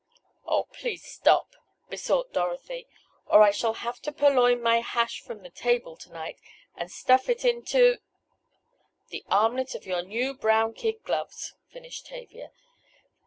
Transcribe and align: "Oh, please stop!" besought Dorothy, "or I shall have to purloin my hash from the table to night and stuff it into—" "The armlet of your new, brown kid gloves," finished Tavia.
"Oh, 0.47 0.63
please 0.63 1.05
stop!" 1.05 1.55
besought 1.87 2.33
Dorothy, 2.33 2.87
"or 3.27 3.43
I 3.43 3.51
shall 3.51 3.73
have 3.85 3.99
to 3.99 4.11
purloin 4.11 4.59
my 4.59 4.79
hash 4.81 5.21
from 5.21 5.43
the 5.43 5.51
table 5.51 5.95
to 5.97 6.11
night 6.11 6.39
and 6.75 6.89
stuff 6.91 7.29
it 7.29 7.45
into—" 7.45 7.99
"The 9.09 9.23
armlet 9.27 9.75
of 9.75 9.85
your 9.85 10.01
new, 10.01 10.33
brown 10.33 10.73
kid 10.73 11.03
gloves," 11.03 11.53
finished 11.71 12.07
Tavia. 12.07 12.49